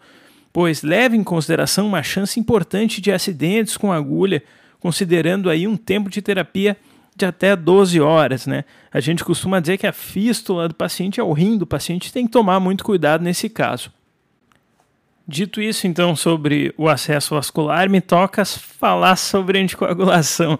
pois 0.51 0.81
leve 0.81 1.15
em 1.15 1.23
consideração 1.23 1.87
uma 1.87 2.01
chance 2.01 2.39
importante 2.39 2.99
de 2.99 3.11
acidentes 3.11 3.77
com 3.77 3.91
agulha, 3.91 4.43
considerando 4.79 5.49
aí 5.49 5.67
um 5.67 5.77
tempo 5.77 6.09
de 6.09 6.21
terapia 6.21 6.75
de 7.15 7.25
até 7.25 7.55
12 7.55 7.99
horas, 7.99 8.47
né? 8.47 8.63
A 8.91 8.99
gente 8.99 9.23
costuma 9.23 9.59
dizer 9.59 9.77
que 9.77 9.85
a 9.85 9.91
fístula 9.91 10.67
do 10.67 10.73
paciente 10.73 11.19
é 11.19 11.23
o 11.23 11.33
rim 11.33 11.57
do 11.57 11.67
paciente, 11.67 12.13
tem 12.13 12.25
que 12.25 12.31
tomar 12.31 12.59
muito 12.59 12.83
cuidado 12.83 13.23
nesse 13.23 13.49
caso. 13.49 13.91
Dito 15.27 15.61
isso, 15.61 15.85
então, 15.85 16.15
sobre 16.15 16.73
o 16.75 16.89
acesso 16.89 17.35
vascular, 17.35 17.87
me 17.87 18.01
toca 18.01 18.43
falar 18.45 19.15
sobre 19.15 19.59
anticoagulação. 19.59 20.57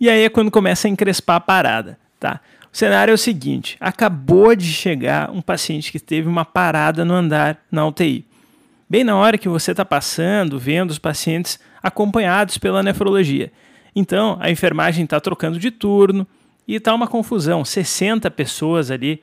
E 0.00 0.08
aí 0.08 0.24
é 0.24 0.30
quando 0.30 0.50
começa 0.50 0.88
a 0.88 0.90
encrespar 0.90 1.36
a 1.36 1.40
parada, 1.40 1.98
tá? 2.18 2.40
O 2.72 2.76
cenário 2.76 3.12
é 3.12 3.14
o 3.14 3.18
seguinte: 3.18 3.76
acabou 3.80 4.54
de 4.54 4.66
chegar 4.66 5.30
um 5.30 5.40
paciente 5.40 5.90
que 5.90 5.98
teve 5.98 6.28
uma 6.28 6.44
parada 6.44 7.04
no 7.04 7.14
andar 7.14 7.58
na 7.70 7.86
UTI. 7.86 8.24
Bem 8.88 9.04
na 9.04 9.16
hora 9.16 9.36
que 9.36 9.48
você 9.48 9.72
está 9.72 9.84
passando, 9.84 10.58
vendo 10.58 10.90
os 10.90 10.98
pacientes 10.98 11.58
acompanhados 11.82 12.56
pela 12.56 12.82
nefrologia. 12.82 13.52
Então, 13.94 14.38
a 14.40 14.50
enfermagem 14.50 15.04
está 15.04 15.20
trocando 15.20 15.58
de 15.58 15.70
turno 15.70 16.26
e 16.66 16.76
está 16.76 16.94
uma 16.94 17.06
confusão. 17.06 17.64
60 17.64 18.30
pessoas 18.30 18.90
ali, 18.90 19.20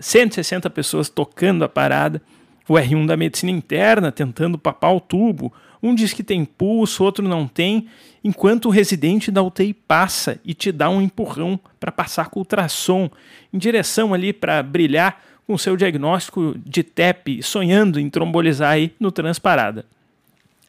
160 0.00 0.66
é, 0.66 0.70
pessoas 0.70 1.08
tocando 1.08 1.64
a 1.64 1.68
parada. 1.68 2.20
O 2.68 2.74
R1 2.74 3.06
da 3.06 3.16
medicina 3.16 3.52
interna 3.52 4.10
tentando 4.10 4.56
papar 4.56 4.94
o 4.94 5.00
tubo. 5.00 5.52
Um 5.84 5.94
diz 5.94 6.12
que 6.12 6.22
tem 6.24 6.44
pulso, 6.44 7.04
outro 7.04 7.28
não 7.28 7.46
tem, 7.46 7.86
enquanto 8.22 8.66
o 8.66 8.70
residente 8.70 9.30
da 9.30 9.42
UTI 9.42 9.74
passa 9.74 10.40
e 10.44 10.54
te 10.54 10.72
dá 10.72 10.88
um 10.88 11.02
empurrão 11.02 11.60
para 11.78 11.92
passar 11.92 12.30
com 12.30 12.40
ultrassom 12.40 13.10
em 13.52 13.58
direção 13.58 14.14
ali 14.14 14.32
para 14.32 14.62
brilhar 14.62 15.22
com 15.46 15.58
seu 15.58 15.76
diagnóstico 15.76 16.56
de 16.64 16.82
TEP, 16.82 17.42
sonhando 17.42 18.00
em 18.00 18.08
trombolizar 18.08 18.70
aí 18.70 18.94
no 18.98 19.12
transparada. 19.12 19.84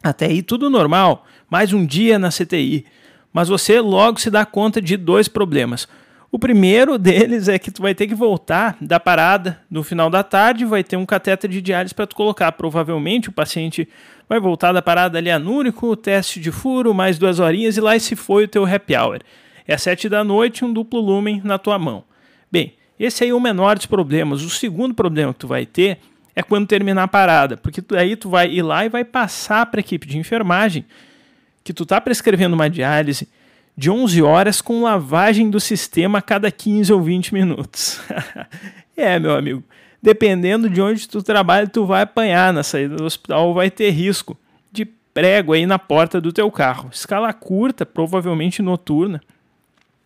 Até 0.03 0.25
aí 0.25 0.41
tudo 0.41 0.69
normal, 0.69 1.25
mais 1.49 1.71
um 1.71 1.85
dia 1.85 2.19
na 2.19 2.29
CTI 2.29 2.85
mas 3.35 3.49
você 3.49 3.81
logo 3.81 4.17
se 4.17 4.29
dá 4.29 4.45
conta 4.45 4.81
de 4.81 4.95
dois 4.95 5.27
problemas. 5.27 5.89
O 6.35 6.39
primeiro 6.39 6.97
deles 6.99 7.47
é 7.47 7.57
que 7.57 7.71
tu 7.71 7.81
vai 7.81 7.95
ter 7.95 8.07
que 8.07 8.13
voltar 8.13 8.75
da 8.81 8.99
parada 8.99 9.57
no 9.71 9.81
final 9.81 10.09
da 10.09 10.21
tarde, 10.21 10.65
vai 10.65 10.83
ter 10.83 10.97
um 10.97 11.05
cateter 11.05 11.49
de 11.49 11.61
diálise 11.61 11.95
para 11.95 12.05
tu 12.05 12.13
colocar. 12.13 12.51
Provavelmente 12.51 13.29
o 13.29 13.31
paciente 13.31 13.87
vai 14.27 14.37
voltar 14.37 14.73
da 14.73 14.81
parada 14.81 15.17
ali 15.17 15.31
anúrico, 15.31 15.95
teste 15.95 16.41
de 16.41 16.51
furo, 16.51 16.93
mais 16.93 17.17
duas 17.17 17.39
horinhas 17.39 17.77
e 17.77 17.79
lá 17.79 17.97
se 17.97 18.17
foi 18.17 18.43
o 18.43 18.47
teu 18.49 18.65
happy 18.65 18.97
hour. 18.97 19.19
É 19.65 19.75
às 19.75 19.81
sete 19.81 20.09
da 20.09 20.25
noite, 20.25 20.65
um 20.65 20.73
duplo 20.73 20.99
lumen 20.99 21.39
na 21.41 21.57
tua 21.57 21.79
mão. 21.79 22.03
Bem, 22.51 22.73
esse 22.99 23.23
aí 23.23 23.29
é 23.29 23.33
o 23.33 23.39
menor 23.39 23.77
dos 23.77 23.85
problemas. 23.85 24.43
O 24.43 24.49
segundo 24.49 24.93
problema 24.93 25.31
que 25.31 25.39
tu 25.39 25.47
vai 25.47 25.65
ter 25.65 25.99
é 26.35 26.43
quando 26.43 26.67
terminar 26.67 27.03
a 27.03 27.07
parada, 27.07 27.55
porque 27.55 27.81
aí 27.95 28.17
tu 28.17 28.29
vai 28.29 28.51
ir 28.51 28.61
lá 28.61 28.85
e 28.85 28.89
vai 28.89 29.05
passar 29.05 29.67
para 29.67 29.79
a 29.79 29.83
equipe 29.83 30.05
de 30.05 30.17
enfermagem 30.17 30.83
que 31.63 31.71
tu 31.71 31.85
tá 31.85 32.01
prescrevendo 32.01 32.55
uma 32.55 32.69
diálise 32.69 33.25
de 33.77 33.89
11 33.89 34.21
horas 34.21 34.61
com 34.61 34.83
lavagem 34.83 35.49
do 35.49 35.59
sistema 35.59 36.19
a 36.19 36.21
cada 36.21 36.49
15 36.49 36.93
ou 36.93 37.01
20 37.01 37.33
minutos. 37.33 37.99
é, 38.95 39.19
meu 39.19 39.35
amigo, 39.35 39.63
dependendo 40.01 40.69
de 40.69 40.81
onde 40.81 41.07
tu 41.07 41.21
trabalha, 41.21 41.67
tu 41.67 41.85
vai 41.85 42.03
apanhar 42.03 42.53
na 42.53 42.63
saída 42.63 42.95
do 42.95 43.03
hospital 43.03 43.47
ou 43.47 43.53
vai 43.53 43.69
ter 43.69 43.89
risco 43.89 44.37
de 44.71 44.85
prego 44.85 45.53
aí 45.53 45.65
na 45.65 45.77
porta 45.77 46.21
do 46.21 46.31
teu 46.31 46.49
carro. 46.49 46.89
Escala 46.91 47.33
curta, 47.33 47.85
provavelmente 47.85 48.61
noturna. 48.61 49.21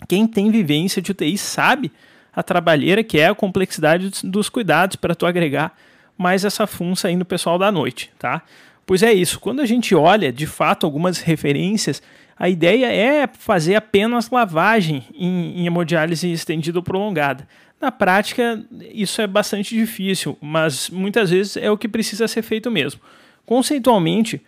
Quem 0.07 0.25
tem 0.25 0.49
vivência 0.49 1.01
de 1.01 1.11
UTI 1.11 1.37
sabe 1.37 1.91
a 2.33 2.41
trabalheira 2.41 3.03
que 3.03 3.19
é 3.19 3.27
a 3.27 3.35
complexidade 3.35 4.11
dos 4.23 4.49
cuidados 4.49 4.95
para 4.95 5.13
tu 5.13 5.25
agregar 5.25 5.75
mais 6.17 6.43
essa 6.43 6.65
função 6.65 7.09
aí 7.09 7.15
no 7.15 7.25
pessoal 7.25 7.57
da 7.57 7.71
noite, 7.71 8.11
tá? 8.17 8.41
Pois 8.89 9.03
é 9.03 9.13
isso, 9.13 9.39
quando 9.39 9.59
a 9.59 9.67
gente 9.67 9.93
olha 9.93 10.33
de 10.33 10.47
fato 10.47 10.83
algumas 10.83 11.21
referências, 11.21 12.01
a 12.35 12.49
ideia 12.49 12.91
é 12.91 13.27
fazer 13.27 13.75
apenas 13.75 14.31
lavagem 14.31 15.03
em, 15.13 15.59
em 15.59 15.67
hemodiálise 15.67 16.31
estendida 16.31 16.79
ou 16.79 16.83
prolongada. 16.83 17.47
Na 17.79 17.91
prática, 17.91 18.65
isso 18.91 19.21
é 19.21 19.27
bastante 19.27 19.75
difícil, 19.75 20.35
mas 20.41 20.89
muitas 20.89 21.29
vezes 21.29 21.55
é 21.55 21.69
o 21.69 21.77
que 21.77 21.87
precisa 21.87 22.27
ser 22.27 22.41
feito 22.41 22.71
mesmo. 22.71 22.99
Conceitualmente, 23.45 24.41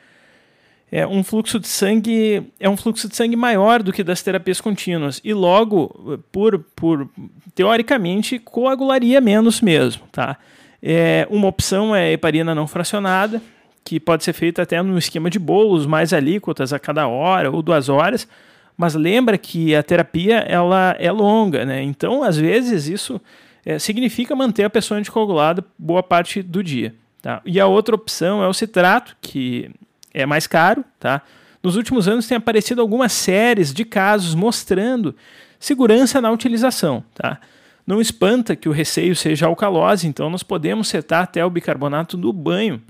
é 0.91 1.05
um 1.05 1.23
fluxo 1.23 1.59
de 1.59 1.67
sangue 1.67 2.41
é 2.59 2.67
um 2.67 2.75
fluxo 2.75 3.07
de 3.07 3.15
sangue 3.15 3.35
maior 3.35 3.83
do 3.83 3.93
que 3.93 4.03
das 4.03 4.23
terapias 4.23 4.59
contínuas 4.59 5.21
e 5.23 5.35
logo 5.35 6.19
por, 6.31 6.57
por 6.75 7.07
teoricamente 7.53 8.39
coagularia 8.39 9.21
menos 9.21 9.61
mesmo, 9.61 10.01
tá? 10.11 10.35
É, 10.81 11.27
uma 11.29 11.47
opção 11.47 11.95
é 11.95 12.11
heparina 12.11 12.55
não 12.55 12.65
fracionada, 12.65 13.39
que 13.83 13.99
pode 13.99 14.23
ser 14.23 14.33
feita 14.33 14.61
até 14.61 14.81
no 14.81 14.97
esquema 14.97 15.29
de 15.29 15.39
bolos, 15.39 15.85
mais 15.85 16.13
alíquotas 16.13 16.71
a 16.73 16.79
cada 16.79 17.07
hora 17.07 17.51
ou 17.51 17.61
duas 17.61 17.89
horas, 17.89 18.27
mas 18.77 18.95
lembra 18.95 19.37
que 19.37 19.75
a 19.75 19.83
terapia 19.83 20.37
ela 20.39 20.95
é 20.97 21.11
longa, 21.11 21.65
né? 21.65 21.83
Então, 21.83 22.23
às 22.23 22.37
vezes, 22.37 22.87
isso 22.87 23.21
é, 23.65 23.77
significa 23.77 24.35
manter 24.35 24.63
a 24.63 24.69
pessoa 24.69 24.99
anticoagulada 24.99 25.63
boa 25.77 26.01
parte 26.01 26.41
do 26.41 26.63
dia. 26.63 26.95
Tá? 27.21 27.41
E 27.45 27.59
a 27.59 27.67
outra 27.67 27.95
opção 27.95 28.43
é 28.43 28.47
o 28.47 28.53
citrato, 28.53 29.15
que 29.21 29.69
é 30.13 30.25
mais 30.25 30.47
caro. 30.47 30.83
Tá? 30.99 31.21
Nos 31.61 31.75
últimos 31.75 32.07
anos 32.07 32.27
tem 32.27 32.37
aparecido 32.37 32.81
algumas 32.81 33.11
séries 33.11 33.73
de 33.73 33.85
casos 33.85 34.33
mostrando 34.33 35.15
segurança 35.59 36.19
na 36.19 36.31
utilização. 36.31 37.03
Tá? 37.13 37.39
Não 37.85 38.01
espanta 38.01 38.55
que 38.55 38.67
o 38.67 38.71
receio 38.71 39.15
seja 39.15 39.45
alcalose, 39.45 40.07
então 40.07 40.29
nós 40.29 40.43
podemos 40.43 40.87
setar 40.87 41.23
até 41.23 41.45
o 41.45 41.49
bicarbonato 41.49 42.17
do 42.17 42.33
banho 42.33 42.81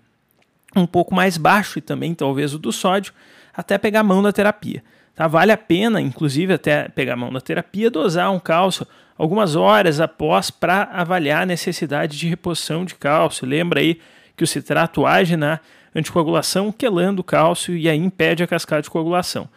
um 0.75 0.85
pouco 0.85 1.13
mais 1.13 1.37
baixo 1.37 1.79
e 1.79 1.81
também 1.81 2.13
talvez 2.13 2.53
o 2.53 2.59
do 2.59 2.71
sódio, 2.71 3.13
até 3.53 3.77
pegar 3.77 4.01
a 4.01 4.03
mão 4.03 4.21
da 4.21 4.31
terapia. 4.31 4.83
Tá? 5.15 5.27
Vale 5.27 5.51
a 5.51 5.57
pena, 5.57 5.99
inclusive, 6.01 6.53
até 6.53 6.87
pegar 6.89 7.13
a 7.13 7.17
mão 7.17 7.31
da 7.31 7.41
terapia, 7.41 7.91
dosar 7.91 8.31
um 8.31 8.39
cálcio 8.39 8.87
algumas 9.21 9.55
horas 9.55 9.99
após 9.99 10.49
para 10.49 10.83
avaliar 10.91 11.43
a 11.43 11.45
necessidade 11.45 12.17
de 12.17 12.27
reposição 12.27 12.83
de 12.83 12.95
cálcio. 12.95 13.45
Lembra 13.45 13.79
aí 13.79 13.99
que 14.35 14.43
o 14.43 14.47
citrato 14.47 15.05
age 15.05 15.37
na 15.37 15.59
anticoagulação, 15.95 16.71
quelando 16.71 17.19
o 17.19 17.23
cálcio 17.23 17.77
e 17.77 17.87
aí 17.87 17.99
impede 17.99 18.41
a 18.41 18.47
cascata 18.47 18.81
de 18.81 18.89
coagulação. 18.89 19.47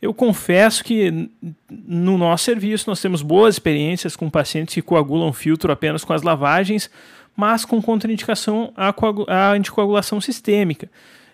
Eu 0.00 0.12
confesso 0.12 0.82
que 0.82 1.30
no 1.70 2.18
nosso 2.18 2.44
serviço 2.44 2.90
nós 2.90 3.00
temos 3.00 3.22
boas 3.22 3.54
experiências 3.54 4.16
com 4.16 4.28
pacientes 4.28 4.74
que 4.74 4.82
coagulam 4.82 5.32
filtro 5.32 5.70
apenas 5.70 6.02
com 6.02 6.12
as 6.12 6.22
lavagens 6.22 6.90
mas 7.36 7.64
com 7.64 7.80
contraindicação 7.80 8.72
à, 8.76 8.94
à 9.28 9.52
anticoagulação 9.52 10.20
sistêmica, 10.20 10.90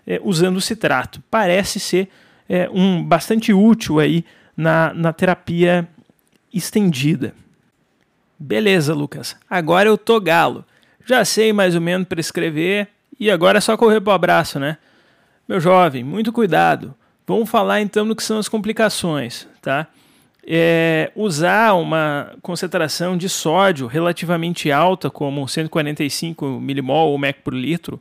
é, 0.07 0.21
usando 0.23 0.57
o 0.57 0.61
citrato. 0.61 1.23
Parece 1.31 1.79
ser 1.79 2.09
é, 2.49 2.69
um 2.73 3.03
bastante 3.03 3.53
útil 3.53 3.99
aí 3.99 4.25
na, 4.57 4.93
na 4.95 5.13
terapia 5.13 5.89
estendida. 6.53 7.35
Beleza, 8.39 8.95
Lucas. 8.95 9.37
Agora 9.51 9.89
eu 9.89 9.99
tô 9.99 10.21
galo. 10.21 10.65
Já 11.05 11.25
sei 11.25 11.53
mais 11.53 11.75
ou 11.75 11.81
menos 11.81 12.07
prescrever 12.07 12.89
e 13.19 13.31
agora 13.31 13.59
é 13.59 13.61
só 13.61 13.77
correr 13.77 14.01
pro 14.01 14.13
abraço, 14.13 14.59
né? 14.59 14.79
Meu 15.49 15.61
jovem, 15.61 16.05
muito 16.05 16.33
cuidado. 16.33 16.95
Vamos 17.27 17.51
falar 17.51 17.81
então 17.81 18.07
do 18.07 18.15
que 18.15 18.23
são 18.23 18.39
as 18.39 18.49
complicações, 18.49 19.47
tá? 19.61 19.87
É, 20.51 21.13
usar 21.15 21.75
uma 21.75 22.33
concentração 22.41 23.19
de 23.19 23.29
sódio 23.29 23.87
relativamente 23.87 24.73
alta, 24.73 25.11
como 25.11 25.47
145 25.47 26.59
milimol 26.59 27.11
ou 27.11 27.19
mEq 27.19 27.43
por 27.45 27.53
litro, 27.53 28.01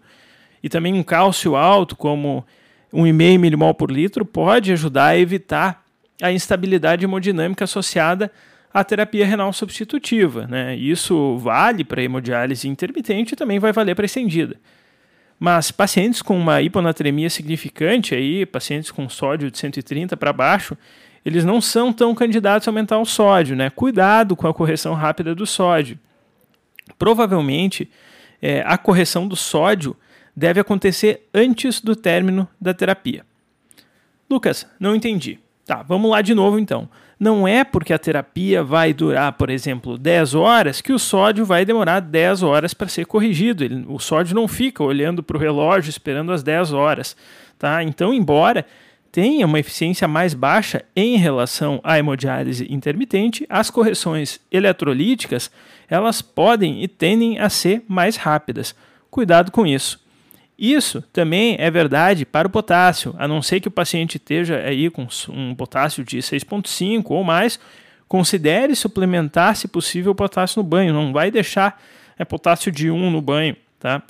e 0.64 0.70
também 0.70 0.94
um 0.94 1.04
cálcio 1.04 1.58
alto, 1.58 1.94
como 1.94 2.46
1,5 2.94 3.38
milimol 3.38 3.74
por 3.74 3.92
litro, 3.92 4.24
pode 4.26 4.72
ajudar 4.72 5.08
a 5.08 5.18
evitar 5.18 5.84
a 6.22 6.32
instabilidade 6.32 7.04
hemodinâmica 7.04 7.66
associada 7.66 8.32
à 8.74 8.82
terapia 8.82 9.26
renal 9.26 9.52
substitutiva. 9.52 10.48
Né? 10.48 10.74
Isso 10.78 11.38
vale 11.40 11.84
para 11.84 12.02
hemodiálise 12.02 12.70
intermitente 12.70 13.34
e 13.34 13.36
também 13.36 13.60
vai 13.60 13.74
valer 13.74 13.94
para 13.94 14.06
estendida. 14.06 14.56
Mas 15.38 15.70
pacientes 15.70 16.22
com 16.22 16.40
uma 16.40 16.62
hiponatremia 16.62 17.30
significante, 17.30 18.16
aí, 18.16 18.46
pacientes 18.46 18.90
com 18.90 19.08
sódio 19.10 19.52
de 19.52 19.58
130 19.58 20.16
para 20.16 20.32
baixo, 20.32 20.78
eles 21.26 21.44
não 21.44 21.60
são 21.60 21.92
tão 21.92 22.14
candidatos 22.16 22.68
a 22.68 22.72
aumentar 22.72 23.00
o 23.00 23.06
sódio, 23.06 23.56
né? 23.56 23.70
Cuidado 23.70 24.36
com 24.36 24.48
a 24.48 24.54
correção 24.54 24.94
rápida 24.94 25.36
do 25.36 25.46
sódio. 25.46 26.00
Provavelmente, 26.98 27.90
é, 28.42 28.64
a 28.66 28.78
correção 28.78 29.28
do 29.28 29.36
sódio 29.36 29.96
deve 30.36 30.60
acontecer 30.60 31.28
antes 31.34 31.82
do 31.82 31.96
término 31.96 32.48
da 32.62 32.74
terapia. 32.74 33.26
Lucas, 34.30 34.68
não 34.80 34.96
entendi. 34.96 35.40
Tá, 35.66 35.84
vamos 35.84 36.10
lá 36.10 36.22
de 36.22 36.34
novo 36.34 36.60
então. 36.60 36.90
Não 37.20 37.48
é 37.48 37.64
porque 37.64 37.92
a 37.92 37.98
terapia 37.98 38.64
vai 38.64 38.94
durar, 38.94 39.34
por 39.34 39.50
exemplo, 39.50 39.98
10 39.98 40.36
horas 40.36 40.82
que 40.82 40.94
o 40.94 41.00
sódio 41.00 41.44
vai 41.44 41.66
demorar 41.66 42.00
10 42.00 42.44
horas 42.44 42.74
para 42.74 42.88
ser 42.88 43.06
corrigido. 43.06 43.64
Ele, 43.64 43.84
o 43.88 43.98
sódio 43.98 44.36
não 44.36 44.48
fica 44.48 44.84
olhando 44.84 45.24
para 45.24 45.36
o 45.36 45.40
relógio 45.40 45.90
esperando 45.90 46.32
as 46.32 46.44
10 46.44 46.74
horas. 46.74 47.18
Tá? 47.58 47.84
Então, 47.84 48.14
embora 48.14 48.66
tenha 49.12 49.46
uma 49.46 49.60
eficiência 49.60 50.08
mais 50.08 50.34
baixa 50.34 50.84
em 50.96 51.18
relação 51.18 51.80
à 51.84 51.98
hemodiálise 51.98 52.68
intermitente, 52.70 53.46
as 53.50 53.70
correções 53.70 54.40
eletrolíticas 54.52 55.52
elas 55.90 56.22
podem 56.22 56.84
e 56.84 56.88
tendem 56.88 57.40
a 57.40 57.50
ser 57.50 57.84
mais 57.88 58.18
rápidas. 58.18 58.76
Cuidado 59.10 59.52
com 59.52 59.66
isso. 59.66 60.00
Isso 60.58 61.04
também 61.14 61.56
é 61.60 61.70
verdade 61.70 62.26
para 62.26 62.48
o 62.48 62.52
potássio, 62.52 63.16
a 63.18 63.28
não 63.28 63.42
ser 63.42 63.60
que 63.60 63.68
o 63.68 63.72
paciente 63.72 64.18
esteja 64.18 64.58
aí 64.58 64.90
com 64.90 65.08
um 65.30 65.54
potássio 65.54 66.04
de 66.04 66.18
6,5 66.18 67.06
ou 67.12 67.24
mais, 67.24 67.60
considere 68.08 68.76
suplementar, 68.76 69.56
se 69.56 69.68
possível, 69.68 70.14
o 70.14 70.16
potássio 70.16 70.62
no 70.62 70.68
banho. 70.68 70.94
Não 70.94 71.14
vai 71.14 71.30
deixar 71.30 71.82
é, 72.18 72.26
potássio 72.26 72.72
de 72.72 72.90
1 72.90 73.12
no 73.12 73.22
banho, 73.22 73.56
tá? 73.80 74.02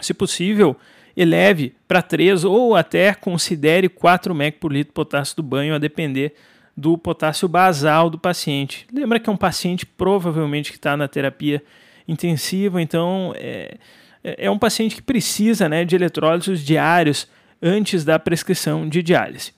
Se 0.00 0.12
possível, 0.12 0.76
eleve 1.16 1.74
para 1.86 2.02
3 2.02 2.44
ou 2.44 2.74
até 2.74 3.14
considere 3.14 3.88
4 3.88 4.34
mEq 4.34 4.58
por 4.58 4.72
litro 4.72 4.90
de 4.90 4.94
potássio 4.94 5.36
do 5.36 5.42
banho, 5.42 5.74
a 5.74 5.78
depender 5.78 6.34
do 6.76 6.98
potássio 6.98 7.48
basal 7.48 8.10
do 8.10 8.18
paciente. 8.18 8.86
Lembra 8.92 9.20
que 9.20 9.30
é 9.30 9.32
um 9.32 9.36
paciente 9.36 9.86
provavelmente 9.86 10.70
que 10.70 10.78
está 10.78 10.96
na 10.96 11.06
terapia 11.06 11.62
intensiva, 12.06 12.82
então 12.82 13.32
é, 13.36 13.76
é 14.22 14.50
um 14.50 14.58
paciente 14.58 14.96
que 14.96 15.02
precisa 15.02 15.68
né, 15.68 15.84
de 15.84 15.94
eletrólitos 15.94 16.64
diários 16.64 17.28
antes 17.62 18.04
da 18.04 18.18
prescrição 18.18 18.88
de 18.88 19.02
diálise. 19.02 19.52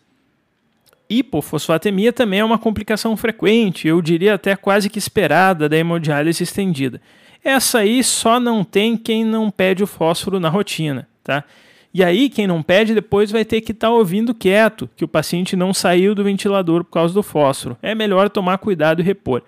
Hipofosfatemia 1.08 2.12
também 2.12 2.40
é 2.40 2.44
uma 2.44 2.58
complicação 2.58 3.16
frequente, 3.16 3.86
eu 3.86 4.02
diria 4.02 4.34
até 4.34 4.56
quase 4.56 4.90
que 4.90 4.98
esperada 4.98 5.68
da 5.68 5.76
hemodiálise 5.76 6.42
estendida. 6.42 7.00
Essa 7.42 7.78
aí 7.78 8.02
só 8.02 8.40
não 8.40 8.64
tem 8.64 8.96
quem 8.96 9.24
não 9.24 9.50
pede 9.50 9.82
o 9.82 9.86
fósforo 9.86 10.40
na 10.40 10.48
rotina, 10.48 11.08
tá? 11.26 11.44
E 11.92 12.04
aí, 12.04 12.28
quem 12.28 12.46
não 12.46 12.62
pede 12.62 12.94
depois 12.94 13.30
vai 13.30 13.44
ter 13.44 13.60
que 13.60 13.72
estar 13.72 13.88
tá 13.88 13.92
ouvindo 13.92 14.34
quieto, 14.34 14.88
que 14.96 15.04
o 15.04 15.08
paciente 15.08 15.56
não 15.56 15.72
saiu 15.72 16.14
do 16.14 16.22
ventilador 16.22 16.84
por 16.84 16.90
causa 16.90 17.12
do 17.12 17.22
fósforo. 17.22 17.76
É 17.82 17.94
melhor 17.94 18.28
tomar 18.28 18.58
cuidado 18.58 19.00
e 19.00 19.04
repor. 19.04 19.42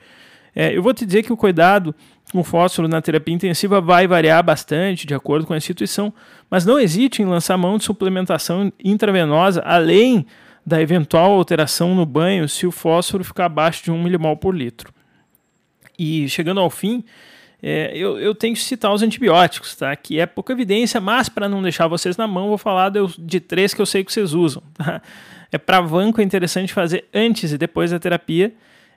É, 0.56 0.76
eu 0.76 0.82
vou 0.82 0.92
te 0.92 1.06
dizer 1.06 1.22
que 1.22 1.32
o 1.32 1.36
cuidado 1.36 1.94
com 2.32 2.42
fósforo 2.42 2.88
na 2.88 3.00
terapia 3.00 3.34
intensiva 3.34 3.80
vai 3.80 4.06
variar 4.06 4.42
bastante 4.42 5.06
de 5.06 5.14
acordo 5.14 5.46
com 5.46 5.54
a 5.54 5.56
instituição, 5.56 6.12
mas 6.50 6.64
não 6.64 6.78
hesite 6.78 7.22
em 7.22 7.26
lançar 7.26 7.56
mão 7.56 7.78
de 7.78 7.84
suplementação 7.84 8.72
intravenosa, 8.82 9.62
além 9.64 10.26
da 10.66 10.80
eventual 10.80 11.32
alteração 11.32 11.94
no 11.94 12.04
banho 12.04 12.48
se 12.48 12.66
o 12.66 12.72
fósforo 12.72 13.24
ficar 13.24 13.46
abaixo 13.46 13.84
de 13.84 13.90
1 13.90 14.02
milimol 14.02 14.36
por 14.36 14.54
litro. 14.54 14.92
E 15.98 16.28
chegando 16.28 16.60
ao 16.60 16.70
fim, 16.70 17.04
é, 17.62 17.90
eu, 17.96 18.18
eu, 18.18 18.34
tenho 18.34 18.54
que 18.54 18.60
citar 18.60 18.92
os 18.92 19.02
antibióticos, 19.02 19.74
tá? 19.74 19.94
Que 19.96 20.20
é 20.20 20.26
pouca 20.26 20.52
evidência, 20.52 21.00
mas 21.00 21.28
para 21.28 21.48
não 21.48 21.60
deixar 21.60 21.88
vocês 21.88 22.16
na 22.16 22.26
mão, 22.26 22.48
vou 22.48 22.58
falar 22.58 22.88
de, 22.88 23.00
de 23.18 23.40
três 23.40 23.74
que 23.74 23.82
eu 23.82 23.86
sei 23.86 24.04
que 24.04 24.12
vocês 24.12 24.32
usam. 24.32 24.62
Tá? 24.74 25.02
É 25.50 25.58
para 25.58 25.80
vanco 25.80 26.20
é 26.20 26.24
interessante 26.24 26.72
fazer 26.72 27.06
antes 27.12 27.52
e 27.52 27.58
depois 27.58 27.90
da 27.90 27.98
terapia. 27.98 28.52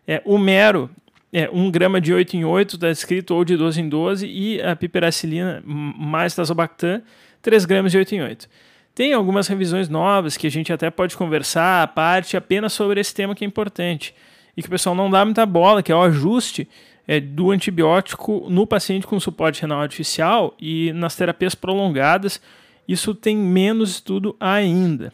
É, 0.06 0.22
o 0.26 0.38
mero 0.38 0.90
é 1.34 1.50
1 1.50 1.72
grama 1.72 2.02
de 2.02 2.14
8 2.14 2.36
em 2.36 2.44
8, 2.44 2.76
está 2.76 2.90
escrito, 2.90 3.34
ou 3.34 3.46
de 3.46 3.56
12 3.56 3.82
em 3.82 3.90
12, 3.90 4.28
e 4.28 4.62
a 4.62 4.76
piperacilina 4.76 5.64
mais 5.66 6.36
tazobactam, 6.36 7.02
3 7.42 7.66
gramas 7.66 7.92
de 7.92 7.98
8 7.98 8.16
em 8.16 8.22
8. 8.22 8.50
Tem 8.94 9.14
algumas 9.14 9.48
revisões 9.48 9.88
novas 9.88 10.36
que 10.36 10.46
a 10.46 10.52
gente 10.52 10.74
até 10.74 10.90
pode 10.90 11.16
conversar 11.16 11.84
à 11.84 11.88
parte 11.88 12.36
apenas 12.36 12.74
sobre 12.74 13.00
esse 13.00 13.16
tema 13.16 13.34
que 13.34 13.46
é 13.46 13.48
importante 13.48 14.14
e 14.56 14.62
que 14.62 14.68
o 14.68 14.72
pessoal 14.72 14.94
não 14.94 15.10
dá 15.10 15.24
muita 15.24 15.46
bola, 15.46 15.82
que 15.82 15.92
é 15.92 15.96
o 15.96 16.02
ajuste 16.02 16.68
é, 17.12 17.20
do 17.20 17.52
antibiótico 17.52 18.48
no 18.50 18.66
paciente 18.66 19.06
com 19.06 19.20
suporte 19.20 19.62
renal 19.62 19.82
artificial 19.82 20.56
e 20.58 20.94
nas 20.94 21.14
terapias 21.14 21.54
prolongadas, 21.54 22.42
isso 22.88 23.14
tem 23.14 23.36
menos 23.36 23.92
estudo 23.92 24.34
ainda. 24.40 25.12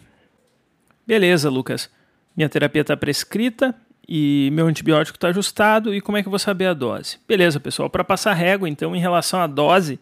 Beleza, 1.08 1.50
Lucas. 1.50 1.90
Minha 2.36 2.50
terapia 2.50 2.82
está 2.84 2.96
prescrita 2.96 3.74
e 4.08 4.52
meu 4.54 4.68
antibiótico 4.68 5.18
está 5.18 5.30
ajustado. 5.30 5.92
E 5.92 6.00
como 6.00 6.20
é 6.20 6.22
que 6.22 6.28
eu 6.28 6.30
vou 6.30 6.38
saber 6.38 6.68
a 6.68 6.74
dose? 6.76 7.18
Beleza, 7.28 7.60
pessoal. 7.60 7.90
Para 7.90 8.04
passar 8.04 8.36
régua, 8.36 8.70
então, 8.70 8.96
em 8.96 9.00
relação 9.00 9.42
à 9.42 9.48
dose, 9.48 10.00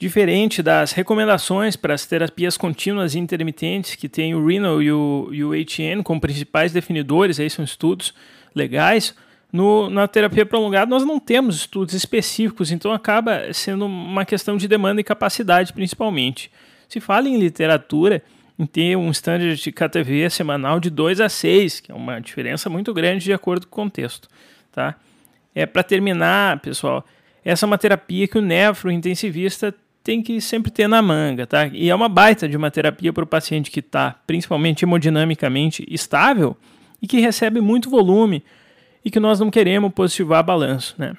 diferente 0.00 0.64
das 0.64 0.90
recomendações 0.90 1.76
para 1.76 1.94
as 1.94 2.06
terapias 2.06 2.56
contínuas 2.56 3.14
e 3.14 3.20
intermitentes, 3.20 3.94
que 3.94 4.08
tem 4.08 4.34
o 4.34 4.44
Renal 4.44 4.82
e 4.82 4.90
o, 4.90 5.28
e 5.30 5.44
o 5.44 5.52
HN 5.52 6.02
como 6.02 6.20
principais 6.20 6.72
definidores, 6.72 7.38
aí 7.38 7.48
são 7.48 7.64
estudos 7.64 8.12
legais. 8.52 9.14
No, 9.50 9.88
na 9.88 10.06
terapia 10.06 10.44
prolongada, 10.44 10.90
nós 10.90 11.04
não 11.04 11.18
temos 11.18 11.56
estudos 11.56 11.94
específicos, 11.94 12.70
então 12.70 12.92
acaba 12.92 13.52
sendo 13.52 13.86
uma 13.86 14.24
questão 14.24 14.56
de 14.56 14.68
demanda 14.68 15.00
e 15.00 15.04
capacidade, 15.04 15.72
principalmente. 15.72 16.50
Se 16.86 17.00
fala 17.00 17.28
em 17.28 17.38
literatura, 17.38 18.22
em 18.58 18.66
ter 18.66 18.96
um 18.96 19.10
standard 19.10 19.56
de 19.56 19.72
KTV 19.72 20.28
semanal 20.28 20.78
de 20.78 20.90
2 20.90 21.20
a 21.20 21.28
6, 21.28 21.80
que 21.80 21.92
é 21.92 21.94
uma 21.94 22.20
diferença 22.20 22.68
muito 22.68 22.92
grande 22.92 23.24
de 23.24 23.32
acordo 23.32 23.66
com 23.66 23.80
o 23.80 23.84
contexto. 23.84 24.28
Tá? 24.70 24.96
É 25.54 25.64
para 25.64 25.82
terminar, 25.82 26.60
pessoal, 26.60 27.04
essa 27.44 27.64
é 27.64 27.66
uma 27.66 27.78
terapia 27.78 28.28
que 28.28 28.36
o 28.36 28.42
nefrointensivista 28.42 29.74
tem 30.04 30.22
que 30.22 30.40
sempre 30.40 30.70
ter 30.70 30.88
na 30.88 31.02
manga, 31.02 31.46
tá? 31.46 31.66
E 31.66 31.90
é 31.90 31.94
uma 31.94 32.08
baita 32.08 32.48
de 32.48 32.56
uma 32.56 32.70
terapia 32.70 33.12
para 33.12 33.24
o 33.24 33.26
paciente 33.26 33.70
que 33.70 33.80
está, 33.80 34.16
principalmente 34.26 34.84
hemodinamicamente, 34.84 35.86
estável 35.88 36.56
e 37.00 37.06
que 37.06 37.20
recebe 37.20 37.60
muito 37.60 37.90
volume, 37.90 38.42
e 39.04 39.10
que 39.10 39.20
nós 39.20 39.40
não 39.40 39.50
queremos 39.50 39.92
positivar 39.92 40.44
balanço, 40.44 40.94
né? 40.98 41.14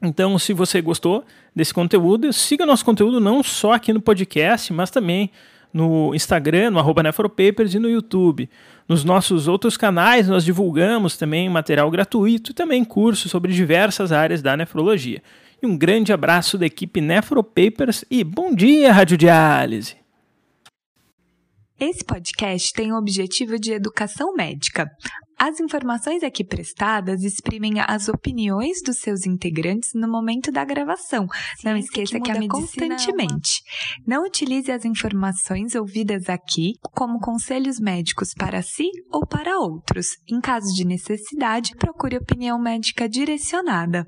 Então, 0.00 0.38
se 0.38 0.52
você 0.52 0.80
gostou 0.80 1.24
desse 1.54 1.74
conteúdo, 1.74 2.32
siga 2.32 2.64
nosso 2.64 2.84
conteúdo 2.84 3.18
não 3.18 3.42
só 3.42 3.72
aqui 3.72 3.92
no 3.92 4.00
podcast, 4.00 4.72
mas 4.72 4.90
também 4.90 5.30
no 5.72 6.14
Instagram, 6.14 6.70
no 6.70 6.78
arroba 6.78 7.02
Nefropapers 7.02 7.74
e 7.74 7.78
no 7.78 7.90
YouTube. 7.90 8.48
Nos 8.88 9.04
nossos 9.04 9.48
outros 9.48 9.76
canais, 9.76 10.28
nós 10.28 10.44
divulgamos 10.44 11.16
também 11.16 11.48
material 11.48 11.90
gratuito 11.90 12.52
e 12.52 12.54
também 12.54 12.84
cursos 12.84 13.30
sobre 13.30 13.52
diversas 13.52 14.12
áreas 14.12 14.40
da 14.40 14.56
nefrologia. 14.56 15.22
E 15.60 15.66
um 15.66 15.76
grande 15.76 16.12
abraço 16.12 16.56
da 16.56 16.66
equipe 16.66 17.00
Nefropapers 17.00 18.04
e 18.10 18.22
bom 18.22 18.54
dia, 18.54 18.92
Radiodiálise! 18.92 19.96
Esse 21.78 22.04
podcast 22.04 22.72
tem 22.72 22.92
o 22.92 22.98
objetivo 22.98 23.58
de 23.58 23.72
educação 23.72 24.34
médica. 24.34 24.90
As 25.40 25.60
informações 25.60 26.24
aqui 26.24 26.42
prestadas 26.42 27.22
exprimem 27.22 27.74
as 27.86 28.08
opiniões 28.08 28.82
dos 28.84 28.98
seus 28.98 29.24
integrantes 29.24 29.90
no 29.94 30.08
momento 30.08 30.50
da 30.50 30.64
gravação. 30.64 31.28
Ciência 31.28 31.70
Não 31.70 31.76
esqueça 31.76 32.20
que, 32.20 32.32
que 32.32 32.44
a 32.44 32.48
constantemente. 32.48 33.62
Não 34.04 34.24
utilize 34.24 34.70
as 34.72 34.84
informações 34.84 35.76
ouvidas 35.76 36.28
aqui 36.28 36.72
como 36.92 37.20
conselhos 37.20 37.78
médicos 37.78 38.34
para 38.34 38.62
si 38.62 38.90
ou 39.12 39.24
para 39.24 39.58
outros. 39.58 40.16
Em 40.28 40.40
caso 40.40 40.74
de 40.74 40.84
necessidade, 40.84 41.76
procure 41.76 42.16
opinião 42.16 42.58
médica 42.58 43.08
direcionada. 43.08 44.06